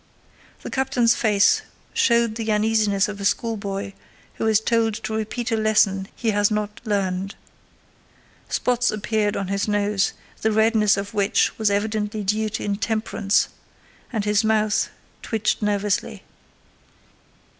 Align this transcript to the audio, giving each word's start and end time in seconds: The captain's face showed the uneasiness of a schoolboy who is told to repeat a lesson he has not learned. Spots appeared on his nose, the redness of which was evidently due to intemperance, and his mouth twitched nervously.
The 0.63 0.71
captain's 0.71 1.13
face 1.13 1.61
showed 1.93 2.33
the 2.33 2.51
uneasiness 2.51 3.07
of 3.07 3.21
a 3.21 3.23
schoolboy 3.23 3.93
who 4.41 4.47
is 4.47 4.59
told 4.59 4.95
to 4.95 5.13
repeat 5.15 5.51
a 5.51 5.55
lesson 5.55 6.07
he 6.15 6.31
has 6.31 6.49
not 6.49 6.81
learned. 6.83 7.35
Spots 8.49 8.89
appeared 8.89 9.37
on 9.37 9.47
his 9.49 9.67
nose, 9.67 10.13
the 10.41 10.51
redness 10.51 10.97
of 10.97 11.13
which 11.13 11.55
was 11.59 11.69
evidently 11.69 12.23
due 12.23 12.49
to 12.49 12.63
intemperance, 12.63 13.49
and 14.11 14.25
his 14.25 14.43
mouth 14.43 14.89
twitched 15.21 15.61
nervously. 15.61 16.23